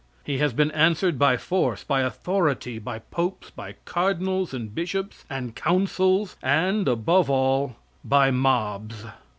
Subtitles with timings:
[0.23, 5.55] He has been answered by force, by authority, by popes, by cardinals and bishops, and
[5.55, 9.05] councils, and, above all, by mobs.